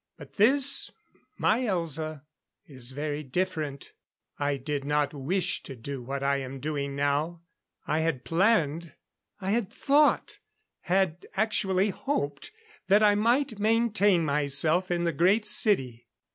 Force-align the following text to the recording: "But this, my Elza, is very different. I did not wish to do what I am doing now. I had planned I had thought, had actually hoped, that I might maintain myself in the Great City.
"But 0.17 0.33
this, 0.37 0.91
my 1.37 1.59
Elza, 1.59 2.23
is 2.65 2.91
very 2.91 3.21
different. 3.21 3.93
I 4.39 4.57
did 4.57 4.83
not 4.83 5.13
wish 5.13 5.61
to 5.61 5.75
do 5.75 6.01
what 6.01 6.23
I 6.23 6.37
am 6.37 6.59
doing 6.59 6.95
now. 6.95 7.43
I 7.85 7.99
had 7.99 8.23
planned 8.25 8.95
I 9.39 9.51
had 9.51 9.71
thought, 9.71 10.39
had 10.79 11.27
actually 11.35 11.91
hoped, 11.91 12.49
that 12.87 13.03
I 13.03 13.13
might 13.13 13.59
maintain 13.59 14.25
myself 14.25 14.89
in 14.89 15.03
the 15.03 15.13
Great 15.13 15.45
City. 15.45 16.07